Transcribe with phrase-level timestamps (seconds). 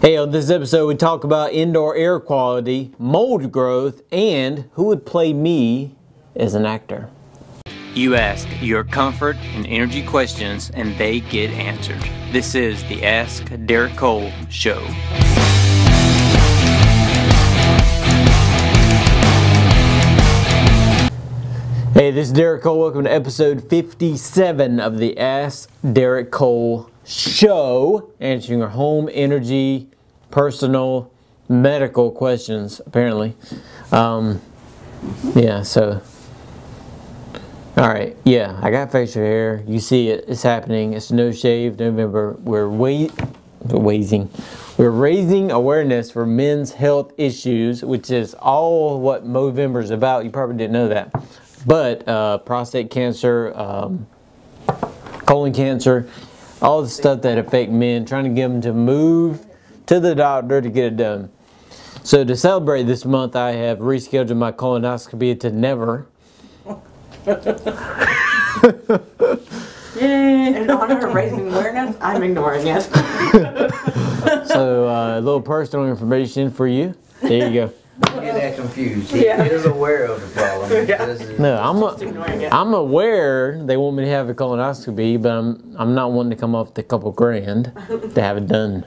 [0.00, 5.04] Hey, on this episode, we talk about indoor air quality, mold growth, and who would
[5.04, 5.94] play me
[6.34, 7.10] as an actor.
[7.92, 12.00] You ask your comfort and energy questions, and they get answered.
[12.32, 14.80] This is the Ask Derek Cole Show.
[21.92, 22.80] Hey, this is Derek Cole.
[22.80, 29.88] Welcome to episode 57 of the Ask Derek Cole Show, answering your home, energy,
[30.30, 31.12] personal,
[31.48, 33.34] medical questions, apparently.
[33.90, 34.40] Um,
[35.34, 36.00] yeah, so.
[37.76, 39.64] All right, yeah, I got facial hair.
[39.66, 40.92] You see it, it's happening.
[40.92, 42.36] It's no shave November.
[42.44, 44.30] We're raising,
[44.76, 50.24] we're raising awareness for men's health issues, which is all what Movember is about.
[50.24, 51.12] You probably didn't know that
[51.66, 54.06] but uh, prostate cancer, um,
[55.26, 56.08] colon cancer,
[56.62, 59.46] all the stuff that affect men, trying to get them to move
[59.86, 61.30] to the doctor to get it done.
[62.02, 66.06] So to celebrate this month, I have rescheduled my colonoscopy to never.
[69.96, 70.56] Yay!
[70.56, 72.82] In honor of raising awareness, I'm ignoring it.
[74.46, 76.94] so uh, a little personal information for you.
[77.20, 77.72] There you go.
[78.50, 79.12] Get that confused.
[79.12, 79.44] He, Yeah.
[79.44, 80.70] he is aware of the problem.
[80.88, 81.16] Yeah.
[81.38, 82.52] No, I'm ignoring a, it.
[82.52, 86.36] I'm aware they want me to have a colonoscopy, but I'm I'm not wanting to
[86.36, 87.72] come off the couple grand
[88.14, 88.86] to have it done.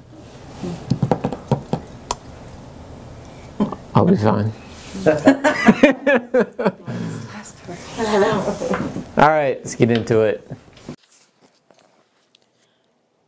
[3.96, 4.52] I'll be fine.
[9.18, 10.50] All right, let's get into it.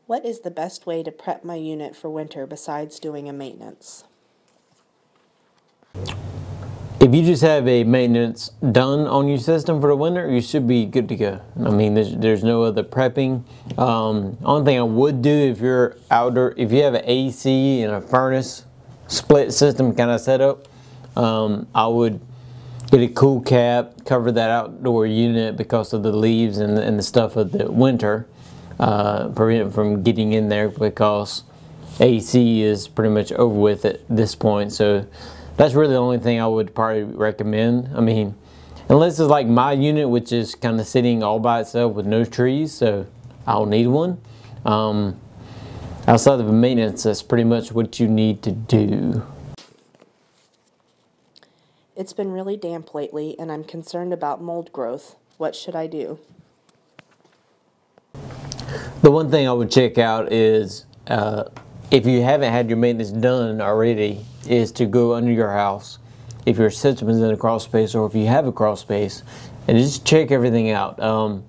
[0.08, 4.04] What is the best way to prep my unit for winter besides doing a maintenance?
[7.06, 10.68] If you just have a maintenance done on your system for the winter, you should
[10.68, 11.40] be good to go.
[11.64, 13.44] I mean, there's, there's no other prepping.
[13.78, 17.94] Um, only thing I would do if you're outdoor, if you have an AC and
[17.94, 18.66] a furnace
[19.06, 20.68] split system kind of setup,
[21.16, 22.20] um, I would
[22.90, 27.04] get a cool cap, cover that outdoor unit because of the leaves and, and the
[27.04, 28.26] stuff of the winter,
[28.80, 31.44] uh, prevent it from getting in there because
[32.00, 34.74] AC is pretty much over with at this point.
[34.74, 35.06] So
[35.58, 37.90] that's really the only thing I would probably recommend.
[37.96, 38.36] I mean,
[38.90, 42.26] unless it's like my unit, which is kind of sitting all by itself with no
[42.26, 43.08] trees, so
[43.48, 44.20] I don't need one.
[44.66, 45.20] Um,
[46.08, 49.26] outside of maintenance, that's pretty much what you need to do.
[51.96, 55.16] It's been really damp lately and I'm concerned about mold growth.
[55.38, 56.20] What should I do?
[59.02, 61.46] The one thing I would check out is uh,
[61.92, 66.00] if you haven't had your maintenance done already, is to go under your house
[66.46, 69.24] if your system is in a crawl space or if you have a crawl space
[69.68, 71.00] and just check everything out.
[71.00, 71.44] Um,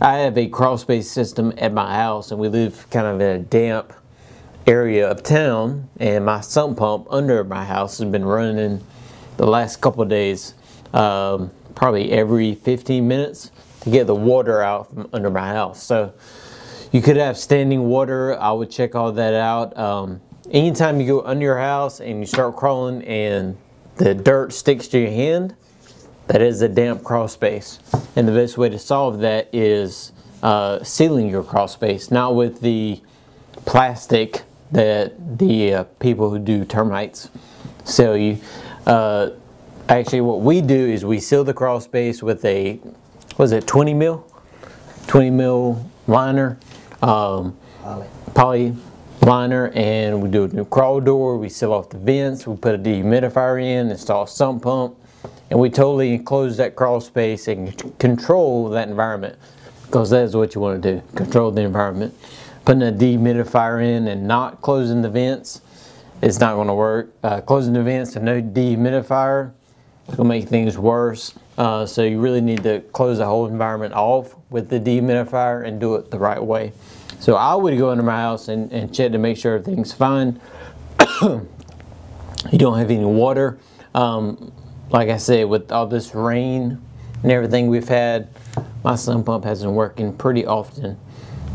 [0.00, 3.40] I have a crawl space system at my house and we live kind of in
[3.40, 3.92] a damp
[4.66, 8.84] area of town and my sump pump under my house has been running
[9.38, 10.54] the last couple days
[10.92, 13.50] um, probably every 15 minutes
[13.80, 15.82] to get the water out from under my house.
[15.82, 16.12] So
[16.92, 18.38] you could have standing water.
[18.38, 19.76] I would check all that out.
[19.76, 23.56] Um, anytime you go under your house and you start crawling and
[23.96, 25.54] the dirt sticks to your hand,
[26.28, 27.78] that is a damp crawl space.
[28.16, 30.12] And the best way to solve that is
[30.42, 33.00] uh, sealing your crawl space, not with the
[33.66, 37.30] plastic that the uh, people who do termites
[37.84, 38.38] sell you.
[38.86, 39.30] Uh,
[39.88, 42.74] actually, what we do is we seal the crawl space with a,
[43.36, 44.26] what is it, 20 mil?
[45.06, 46.58] 20 mil liner.
[47.02, 48.06] Um, Ollie.
[48.34, 48.76] poly
[49.22, 52.74] liner and we do a new crawl door, we seal off the vents, we put
[52.74, 54.96] a dehumidifier in, install a sump pump,
[55.50, 59.38] and we totally enclose that crawl space and control that environment
[59.84, 62.14] because that is what you want to do, control the environment.
[62.64, 65.62] Putting a dehumidifier in and not closing the vents,
[66.20, 67.10] it's not going to work.
[67.22, 69.52] Uh, closing the vents and no dehumidifier,
[70.14, 71.34] to make things worse.
[71.58, 75.80] Uh, so you really need to close the whole environment off with the dehumidifier and
[75.80, 76.72] do it the right way.
[77.18, 80.40] So I would go into my house and, and check to make sure everything's fine.
[81.20, 81.48] you
[82.52, 83.58] don't have any water.
[83.92, 84.52] Um,
[84.90, 86.80] like I said, with all this rain
[87.24, 88.28] and everything we've had,
[88.84, 90.96] my sump pump has been working pretty often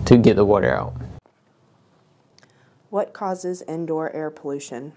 [0.06, 0.94] to get the water out.
[2.90, 4.92] What causes indoor air pollution?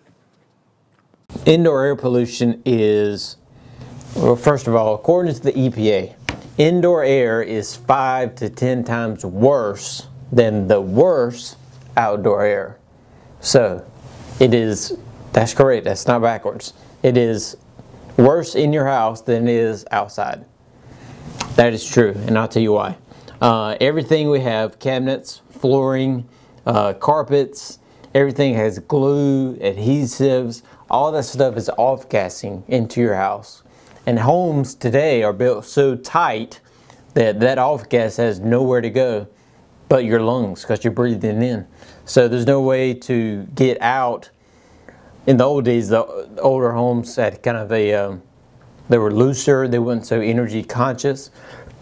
[1.44, 3.36] Indoor air pollution is,
[4.16, 6.14] well, first of all, according to the EPA,
[6.56, 11.56] indoor air is five to ten times worse than the worst
[11.96, 12.78] outdoor air.
[13.40, 13.84] So
[14.40, 14.96] it is,
[15.32, 16.72] that's correct, that's not backwards.
[17.02, 17.58] It is
[18.16, 20.46] worse in your house than it is outside.
[21.56, 22.96] That is true, and I'll tell you why.
[23.40, 26.26] Uh, everything we have cabinets, flooring,
[26.64, 27.78] uh, carpets,
[28.14, 33.62] everything has glue, adhesives, all that stuff is off gassing into your house.
[34.06, 36.60] And homes today are built so tight
[37.14, 39.26] that that off gas has nowhere to go
[39.88, 41.66] but your lungs because you're breathing in.
[42.04, 44.30] So there's no way to get out.
[45.26, 46.04] In the old days, the
[46.40, 48.22] older homes had kind of a, um,
[48.88, 51.30] they were looser, they weren't so energy conscious.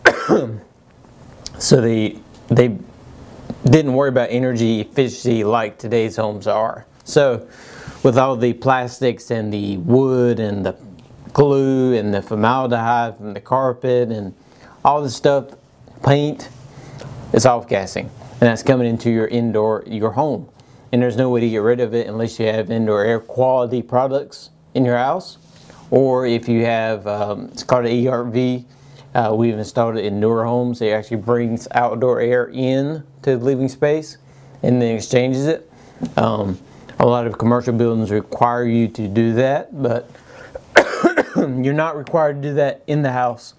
[1.58, 2.18] so they,
[2.48, 2.78] they
[3.64, 6.86] didn't worry about energy efficiency like today's homes are.
[7.04, 7.46] So
[8.02, 10.76] with all the plastics and the wood and the
[11.34, 14.34] glue and the formaldehyde from the carpet and
[14.84, 15.48] all the stuff,
[16.02, 16.48] paint,
[17.34, 18.08] it's off gassing.
[18.32, 20.48] And that's coming into your indoor, your home.
[20.92, 23.82] And there's no way to get rid of it unless you have indoor air quality
[23.82, 25.38] products in your house.
[25.90, 28.64] Or if you have, um, it's called an ERV.
[29.14, 30.80] Uh, we've installed it in newer homes.
[30.80, 34.18] It actually brings outdoor air in to the living space
[34.62, 35.70] and then exchanges it.
[36.16, 36.58] Um,
[36.98, 40.10] a lot of commercial buildings require you to do that, but
[41.62, 43.54] you're not required to do that in the house.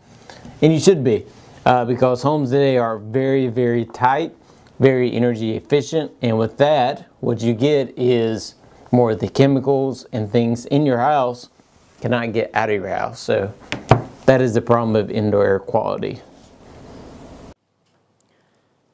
[0.62, 1.26] And you should be,
[1.66, 4.36] uh, because homes today are very, very tight,
[4.80, 6.12] very energy efficient.
[6.22, 8.56] And with that, what you get is
[8.92, 11.50] more of the chemicals and things in your house
[12.02, 13.20] cannot get out of your house.
[13.20, 13.54] So
[14.26, 16.22] that is the problem of indoor air quality.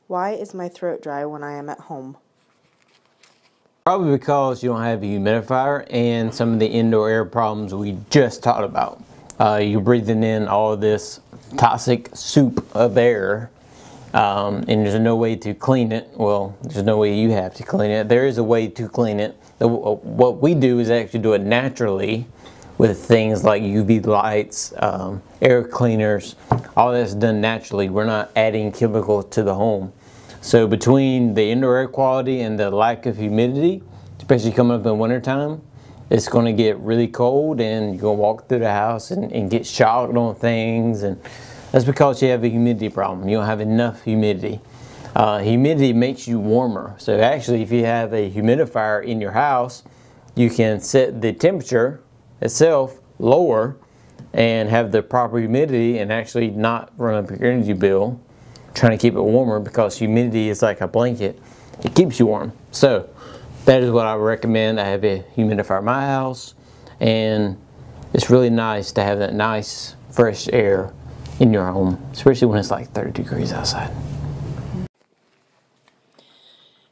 [0.07, 2.17] Why is my throat dry when I am at home?
[3.83, 7.97] Probably because you don't have a humidifier and some of the indoor air problems we
[8.11, 9.03] just talked about.
[9.39, 11.19] Uh, you're breathing in all this
[11.57, 13.49] toxic soup of air
[14.13, 16.11] um, and there's no way to clean it.
[16.13, 18.07] Well, there's no way you have to clean it.
[18.07, 19.35] There is a way to clean it.
[19.57, 22.27] What we do is actually do it naturally
[22.77, 26.35] with things like UV lights, um, air cleaners,
[26.77, 27.89] all that's done naturally.
[27.89, 29.91] We're not adding chemicals to the home.
[30.43, 33.83] So between the indoor air quality and the lack of humidity,
[34.17, 35.61] especially coming up in wintertime,
[36.09, 39.31] it's going to get really cold and you're going to walk through the house and,
[39.31, 41.03] and get shocked on things.
[41.03, 41.21] And
[41.71, 43.29] that's because you have a humidity problem.
[43.29, 44.59] You don't have enough humidity.
[45.15, 46.95] Uh, humidity makes you warmer.
[46.97, 49.83] So actually, if you have a humidifier in your house,
[50.35, 52.01] you can set the temperature
[52.41, 53.77] itself lower
[54.33, 58.19] and have the proper humidity and actually not run up your energy bill
[58.73, 61.39] trying to keep it warmer because humidity is like a blanket.
[61.83, 62.53] It keeps you warm.
[62.71, 63.09] So
[63.65, 64.79] that is what I recommend.
[64.79, 66.53] I have a humidifier in my house
[66.99, 67.57] and
[68.13, 70.93] it's really nice to have that nice fresh air
[71.39, 73.91] in your home, especially when it's like 30 degrees outside.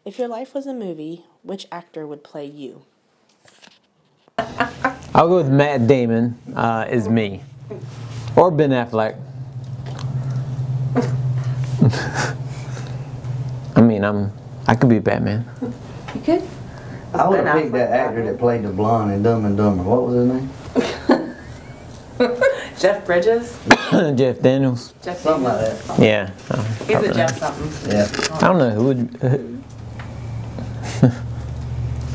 [0.06, 2.84] If your life was a movie, which actor would play you?
[5.14, 7.44] I'll go with Matt Damon uh, as me,
[8.36, 9.20] or Ben Affleck.
[13.76, 14.32] I mean, I'm
[14.68, 15.46] I could be Batman.
[16.14, 16.44] You could.
[17.14, 19.84] I would have picked that actor that played the blonde in Dumb and Dumber.
[19.84, 20.50] What was his name?
[22.80, 23.58] Jeff Bridges.
[24.16, 24.94] Jeff Daniels.
[25.02, 25.88] Jeff Something like Daniels.
[25.88, 26.00] that.
[26.00, 26.30] Yeah.
[26.52, 27.18] uh, He's probably a not.
[27.30, 27.92] Jeff something.
[27.92, 28.08] Yeah.
[28.36, 29.18] I don't know who would.
[29.22, 29.56] who-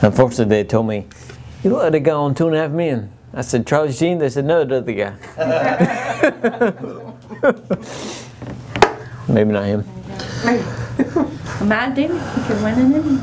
[0.07, 1.07] Unfortunately, they told me
[1.63, 3.11] you look like the guy on Two and a Half Men.
[3.33, 4.19] I said Charlie Sheen.
[4.19, 5.15] They said no, the other guy.
[9.29, 9.85] Maybe not him.
[11.67, 13.19] Matt Damon he could win an Emmy.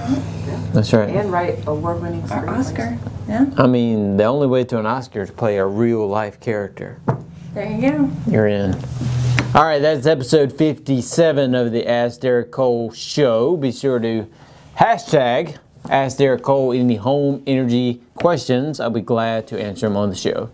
[0.73, 1.09] That's right.
[1.09, 2.59] And write award-winning Or screenplays.
[2.59, 2.97] Oscar.
[3.27, 6.39] Yeah, I mean, the only way to an Oscar is to play a real life
[6.39, 6.99] character.
[7.53, 8.11] there you go.
[8.27, 8.73] You're in.
[9.53, 13.57] All right, that's episode 57 of the Ask Derek Cole show.
[13.57, 14.27] Be sure to
[14.77, 15.57] hashtag
[15.89, 18.79] Ask Derek Cole any home energy questions.
[18.79, 20.49] I'll be glad to answer them on the show.